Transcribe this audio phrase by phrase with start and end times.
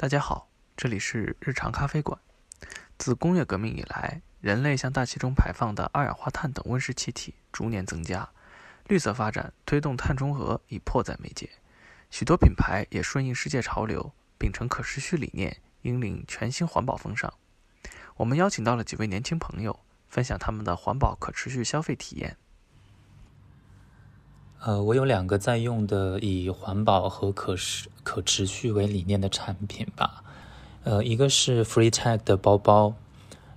[0.00, 2.16] 大家好，这里是日常咖啡馆。
[2.98, 8.30] 自工业革命以来，人类向大气中排放的二氧化碳等温室气体逐年增加，
[8.86, 11.50] 绿色发展推动碳中和已迫在眉睫。
[12.10, 17.34] 许多品牌也顺应世界潮流，秉承可持续理念，引领全新环保风尚。
[18.18, 22.36] 我们邀请到了几位年轻朋友，分享他们的环保可持续消费体验。
[24.60, 30.22] 呃，我有两个在用的以环保和可持可持续为理念的产品吧。
[30.82, 32.94] 呃，一个是 Free Tag 的包包，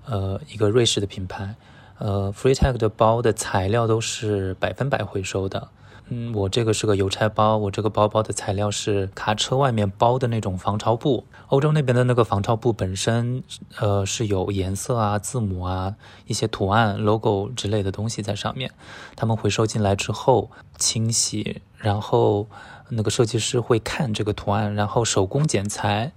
[0.05, 1.55] 呃，一个瑞士的品牌。
[1.97, 5.69] 呃，Free Tag 的包的材料都是百分百回收的。
[6.13, 11.23] 嗯，我这个是个邮差包，我这个包包的材料是卡车外面包的那种防潮布。
[11.47, 13.41] 欧洲那边的那个防潮布本身，
[13.79, 18.71] 呃，是有颜色啊、字母啊、一些图案、logo 之类的东西在上面。
[19.15, 22.45] 他们回收进来之后清洗，然后
[22.89, 26.11] 那个设计师会看这个图案，然后手工剪裁，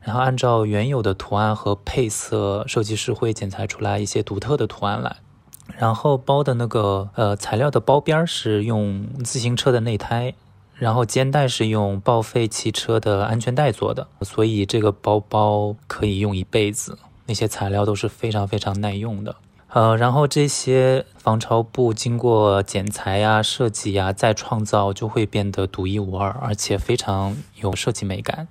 [0.00, 5.18] 然后按照原有的图案和配色，设计师会剪裁出来一些独特的图案来。
[5.76, 10.34] 然后包的那个呃材料的包边是用自行车的内胎，
[10.74, 16.98] 然后肩带是用报废汽车的安全带做的，所以这个包包可以用一辈子。
[17.26, 19.36] 那些材料都是非常非常耐用的。
[19.68, 28.48] 呃，然后这些防潮布经过剪裁呀、设计呀再创造，就会变得独一无二，而且非常有设计美感。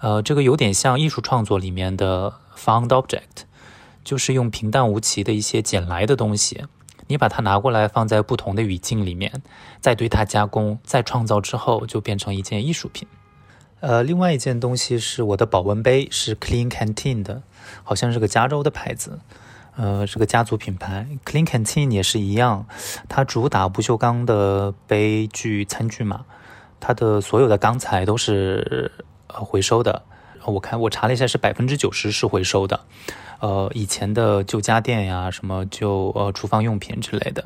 [0.00, 3.47] 呃，这个有点像艺术创作里面的 found object。
[4.08, 6.64] 就是用平淡无奇的一些捡来的东西，
[7.08, 9.42] 你把它拿过来放在不同的语境里面，
[9.82, 13.06] 再对它加工、再创造之后，就变成一件艺术品。
[13.80, 17.42] 呃，另外一件东西是我的保温杯，是 Clean Canteen 的，
[17.84, 19.18] 好像是个加州的牌子，
[19.76, 21.06] 呃，是个家族品牌。
[21.26, 22.66] Clean Canteen 也是一样，
[23.10, 26.24] 它主打不锈钢的杯具、餐具嘛，
[26.80, 28.90] 它的所有的钢材都是
[29.26, 30.02] 呃回收的。
[30.50, 32.80] 我看我查了一下，是百分之九十是回收的。
[33.40, 37.44] 呃，以前的旧家电呀，什么旧呃厨房用品之类的，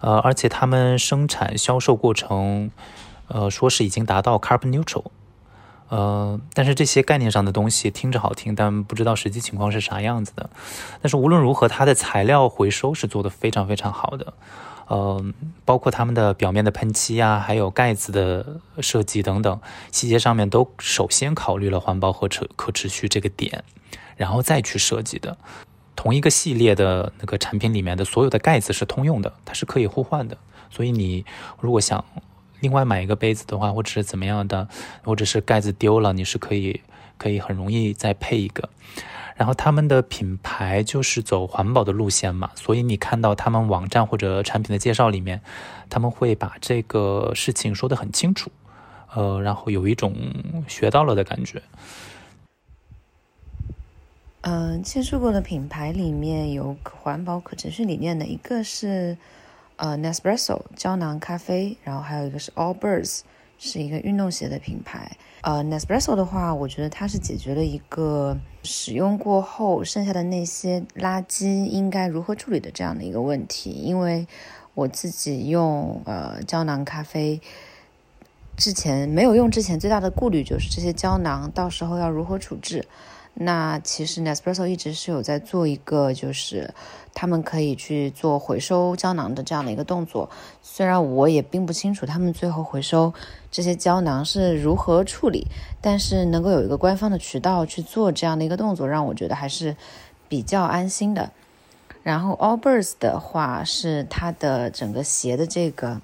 [0.00, 2.70] 呃，而且他们生产销售过程，
[3.28, 5.04] 呃，说是已经达到 carbon neutral，
[5.90, 10.48] 呃，但是这些概念上的东西听着好听，但不知道实际情况是啥样子的。
[11.02, 14.32] 但是无论如何，它的材料回收是做的非常非常好的，
[14.86, 15.24] 呃，
[15.64, 23.64] 包括他们的表面的喷漆呀，还有盖子的设计等等细节上面，都首先考虑了环保和可可持续这个点。
[24.16, 25.36] 然后再去设计的，
[25.96, 30.36] 同一个系列的那个产品里面的所有的盖子是通用的，它是可以互换的。
[30.70, 31.24] 所以你
[31.58, 32.04] 如果想
[32.60, 34.68] 另外买一个杯子的话，或者是怎么样的，
[35.04, 36.80] 或者是盖子丢了，你是可以
[37.18, 38.68] 可以很容易再配一个。
[39.36, 45.40] 然后他们的品牌就是走环保的路线嘛，所以你看到他们网站或者产品的介绍里面，
[45.88, 48.50] 他们会把这个事情说得很清楚，
[49.14, 50.14] 呃，然后有一种
[50.68, 51.62] 学到了的感觉。
[54.42, 59.16] 嗯，接触过的品牌里面有环保可持续理念的，一个是
[59.80, 63.20] 呃 Nespresso 胶囊咖啡，然后还有一个是 Allbirds，
[63.58, 65.16] 是一个运动鞋的品牌。
[65.40, 73.70] 呃，Nespresso 的话，我觉得它是解决了一个使用过后剩下的那些垃圾应该如何处理的这样的一个问题。
[73.70, 74.26] 因为
[74.74, 77.40] 我自己用呃胶囊咖啡
[78.58, 82.86] 之前没有用之前最大的顾虑就是这些胶囊到时候要如何处置。
[83.34, 86.74] 那其实 Nespresso 一直是有在做一个，就是
[87.14, 90.28] 他们可以去做回收胶囊的这样的一个动作。
[90.60, 93.14] 虽然我也并不清楚他们最后回收
[93.50, 95.46] 这些胶囊是如何处理，
[95.80, 99.74] 但是能够有一个官方的渠道去做这样的一个动作，让我觉得还是
[100.28, 101.30] 比较安心的。
[102.02, 106.02] 然后 Allbirds 的话，是它的整个鞋的这个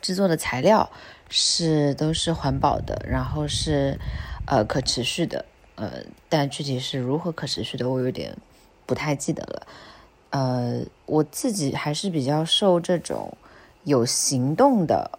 [0.00, 0.90] 制作的材料
[1.28, 3.98] 是都是环保的，然后是
[4.46, 5.44] 呃可持续的。
[5.76, 8.36] 呃，但具体是如何可持续的，我有点
[8.86, 9.66] 不太记得了。
[10.30, 13.36] 呃，我自己还是比较受这种
[13.84, 15.10] 有行动的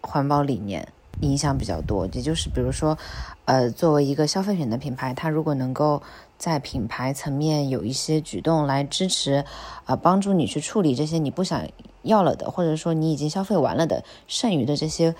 [0.00, 0.86] 环保理念
[1.20, 2.06] 影响比较多。
[2.12, 2.96] 也就是比如说，
[3.44, 6.02] 呃，作为一个消费品的品牌，它如果能够
[6.38, 9.44] 在品牌层面有一些举动来支持，
[9.84, 11.66] 啊，帮助你去处理这些你不想
[12.02, 15.14] 要了的，或者说你已经消费完了的剩余的这些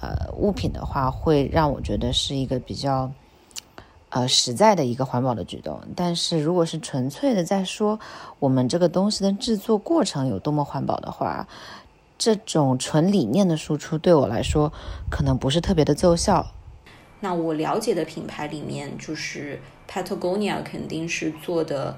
[0.00, 3.12] 呃物品的话，会让我觉得是一个比较。
[4.10, 7.98] 呃，实在的一个环保的举动，但是如果是纯粹的在说
[8.40, 11.46] 我们这个东西的制作过程有多么环保的话，
[12.18, 14.72] 这种纯理念的输出对我来说
[15.10, 16.46] 可能不是特别的奏效。
[17.20, 21.96] 那我了解的品牌里面，就是 Patagonia 肯定是做的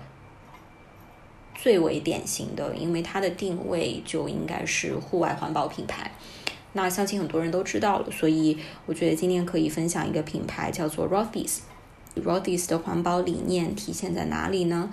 [1.54, 6.12] 最为典型的，因为它的定位就应该是户外环保品牌。
[6.74, 11.60] 那相信很多人都知道了，所以我觉得今天可以分享一个品牌叫做 Rothy's。
[12.16, 14.90] Rothy's 的环保理念体现在哪里呢？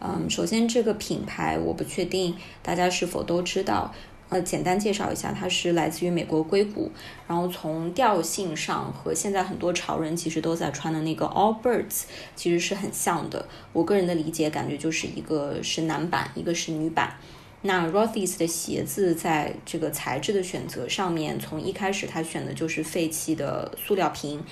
[0.00, 3.94] 嗯，首先这个品牌我不确定大家是否都知道。
[4.28, 6.90] 呃，简单介绍一下，它是来自于美国硅谷，
[7.28, 12.04] 然后从调性上和现在很多潮人其实都在穿的那个 All Birds
[12.34, 13.46] 其实是很像的。
[13.74, 17.14] 我个人的理解感觉就是一个是男版，一个是女版。
[17.60, 24.42] 那 Rothy's 的鞋子在这个材质的选择上面，从一开始它选的就是废弃的塑料瓶，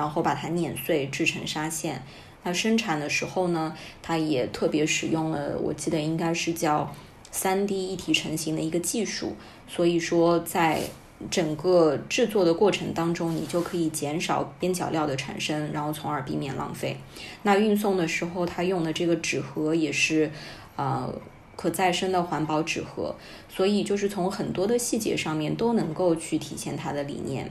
[0.00, 2.02] 然后把它碾碎制成纱线。
[2.42, 6.90] 那生产的时候呢，它也特别使用了，我记得应该是叫。
[7.32, 9.36] 三 D 一体成型的一个技术，
[9.68, 10.82] 所以说在
[11.30, 16.96] 整个制作的过程当中，你就可以减少边角料的产生，然后从而避免浪费。
[17.44, 20.28] 那运送的时候，它用的这个纸盒也是
[20.74, 21.14] 呃
[21.54, 23.14] 可再生的环保纸盒，
[23.48, 27.48] 所以就是从很多的细节上面都能够去体现它的理念。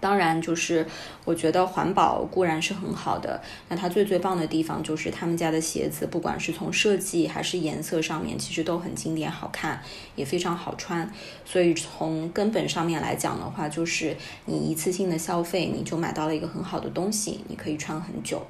[0.00, 0.86] 当然，就是
[1.24, 9.82] 我觉得环保固然是很好的，那它最最棒的地方就是他们家的鞋子，不管是从设计还是颜色上面，其实都很经典、好看，
[10.16, 11.08] 也非常好穿。
[11.44, 14.16] 所以从根本上面来讲的话，就是
[14.46, 18.42] 你一次性的消费，你就买到了一个很好的东西，你可以穿很久。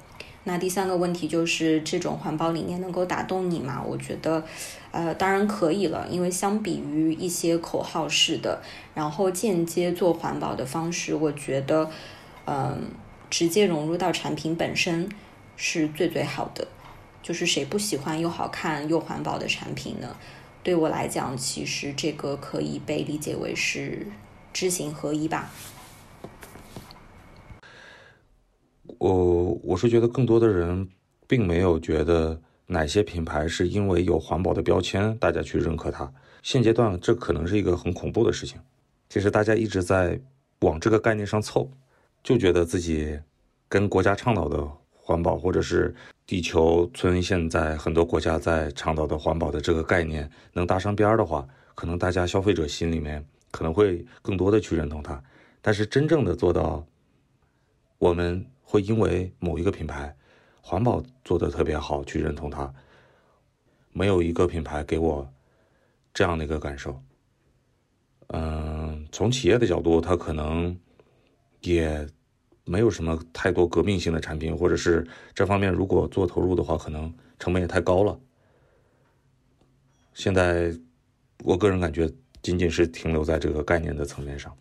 [0.43, 3.83] 那第三个问题就是这种环保理念能够打动你吗？
[3.85, 4.43] 我觉得，
[4.91, 8.61] 呃，当然可以了，因为相比于一些口号式的，
[8.95, 11.89] 然后间接做环保的方式，我觉得，
[12.45, 12.89] 嗯，
[13.29, 15.07] 直接融入到产品本身
[15.55, 16.67] 是最最好的。
[17.21, 20.15] 就是谁不喜欢又好看又环保的产品呢？
[20.63, 24.07] 对我来讲，其实这个可以被理解为是
[24.51, 25.51] 知行合一吧。
[29.01, 30.87] 我我是觉得更多的人
[31.27, 36.07] 并没有觉得哪些品牌是因为有环保的标签，大家去认可它。
[36.43, 38.59] 现阶段这可能是一个很恐怖的事情。
[39.09, 40.21] 其实大家一直在
[40.59, 41.67] 往这个概念上凑，
[42.23, 43.19] 就觉得自己
[43.67, 44.63] 跟国家倡导的
[44.93, 45.95] 环保，或者是
[46.27, 51.43] 地球村现在很多国家在倡导的环保的这个概念能搭上边儿的话，
[51.73, 55.19] 可能大家消费者心里面可能会更多的去认同它。
[55.59, 56.85] 但是真正的做到，
[57.97, 58.45] 我们。
[58.71, 60.15] 会因为某一个品牌
[60.61, 62.73] 环保做得特别好去认同它，
[63.91, 65.29] 没有一个品牌给我
[66.13, 67.03] 这样的一个感受。
[68.27, 70.79] 嗯，从企业的角度，它可能
[71.59, 72.07] 也
[72.63, 78.17] 没有什么太多革命性的产品，或者是这方面如果做投入的话，可能成本也太高了。
[80.13, 80.73] 现在
[81.43, 82.09] 我个人感觉，
[82.41, 84.55] 仅仅是停留在这个概念的层面上。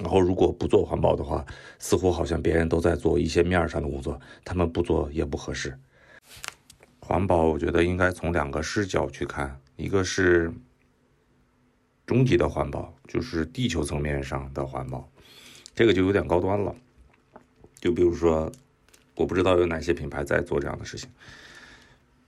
[0.00, 1.46] 然后，如果不做环保的话，
[1.78, 5.78] 似乎好像别人都在做一些面上的工作，他们不做也不合适。
[6.98, 10.52] 环保，我觉得应该从两个视角去看，一个是
[12.04, 15.08] 终极的环保，就是地球层面上的环保，
[15.76, 16.74] 这个就有点高端了。
[17.78, 18.50] 就比如说，
[19.14, 21.08] 我不知道有哪些品牌在做这样的事情，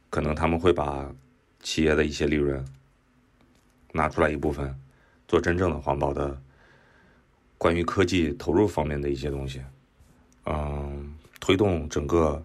[0.09, 1.13] 可能他们会把
[1.63, 2.65] 企业的一些利润
[3.91, 4.73] 拿出来一部分，
[5.27, 6.41] 做真正的环保的。
[7.59, 9.63] 关于科技投入方面的一些东西，
[10.45, 12.45] 嗯，推动整个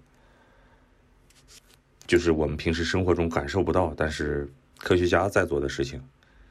[2.08, 6.02] 就是我们平时生活中感受不到，但是科学家在做的事情，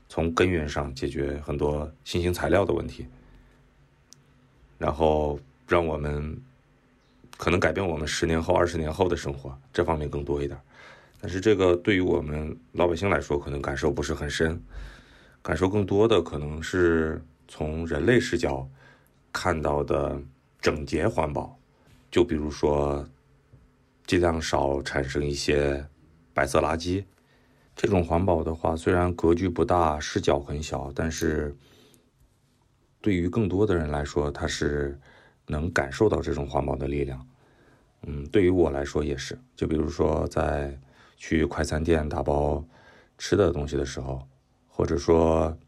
[0.08, 3.06] 从根源上解决很多新型材料的问题，
[4.76, 6.38] 然后让我们
[7.38, 10.60] 可能改变我们十年后、二十年后的生活，这方面更多一点。
[11.18, 14.62] 但是这个对于我们老百姓来说，可能感受不是很深，
[15.42, 17.22] 感受更多的可能是。
[17.50, 18.64] 从人类视角
[19.32, 20.16] 看到的
[20.60, 21.58] 整洁环保，
[22.08, 23.04] 就比如说
[24.06, 25.84] 尽量少产生一些
[26.32, 27.04] 白色垃圾。
[27.74, 31.52] 这种环保的话，虽然格局不大，视角很小，但是
[33.00, 34.96] 对于更多的人来说，他是
[35.46, 37.26] 能感受到这种环保的力量。
[38.06, 39.36] 嗯，对于我来说也是。
[39.56, 40.78] 就比如说在
[41.16, 42.64] 去快餐店打包
[43.18, 44.24] 吃的东西的时候，
[44.68, 45.58] 或者说。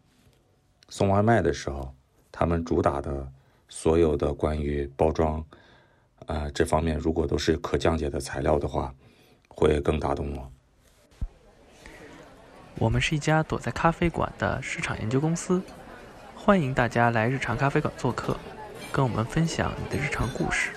[0.93, 1.95] 送外卖的时候，
[2.31, 3.27] 他们主打的
[3.67, 5.43] 所有的关于包装，
[6.27, 8.95] 呃，这方面如果都是可降解的材料的话，
[9.49, 10.53] 会更打动我。
[12.75, 15.63] 我们是一家躲在咖啡馆的市场研究公司，
[16.37, 18.37] 欢迎大家来日常咖啡馆做客，
[18.93, 20.73] 跟我们分享你的日常故事。